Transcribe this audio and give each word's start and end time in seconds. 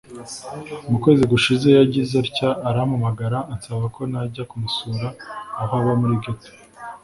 mu 0.89 0.97
kwezi 1.03 1.23
gushize 1.31 1.67
yagize 1.77 2.13
atya 2.23 2.49
arampamagara 2.69 3.37
ansaba 3.53 3.85
ko 3.95 4.01
najya 4.11 4.43
kumusura 4.51 5.07
aho 5.61 5.73
aba 5.79 5.93
muri 6.01 6.15
geto 6.23 6.49